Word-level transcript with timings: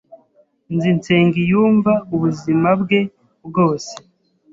Nzi 0.73 0.89
Nsengiyumva 0.97 1.93
ubuzima 2.15 2.69
bwe 2.81 2.99
bwose. 3.47 3.91